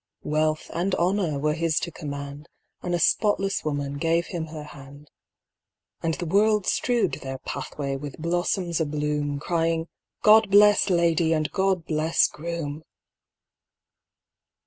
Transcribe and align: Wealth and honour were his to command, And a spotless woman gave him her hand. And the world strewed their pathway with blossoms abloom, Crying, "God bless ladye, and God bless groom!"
Wealth 0.23 0.71
and 0.73 0.95
honour 0.95 1.37
were 1.37 1.53
his 1.53 1.79
to 1.81 1.91
command, 1.91 2.49
And 2.81 2.95
a 2.95 2.99
spotless 2.99 3.63
woman 3.63 3.99
gave 3.99 4.25
him 4.33 4.47
her 4.47 4.63
hand. 4.63 5.11
And 6.01 6.15
the 6.15 6.25
world 6.25 6.65
strewed 6.65 7.19
their 7.21 7.37
pathway 7.37 7.95
with 7.97 8.17
blossoms 8.17 8.81
abloom, 8.81 9.39
Crying, 9.39 9.89
"God 10.23 10.49
bless 10.49 10.89
ladye, 10.89 11.33
and 11.33 11.51
God 11.51 11.85
bless 11.85 12.27
groom!" 12.27 12.81